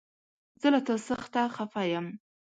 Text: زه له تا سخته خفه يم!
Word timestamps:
زه 0.61 0.67
له 0.73 0.79
تا 0.87 0.95
سخته 1.09 1.41
خفه 1.55 1.83
يم! 1.93 2.05